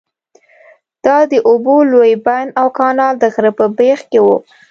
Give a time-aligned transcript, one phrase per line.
[1.05, 4.37] دا د اوبو لوی بند او کانال د غره په بیخ کې وو.